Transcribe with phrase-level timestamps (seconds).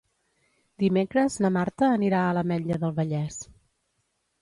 [0.83, 3.43] Dimecres na Marta anirà a l'Ametlla del Vallès.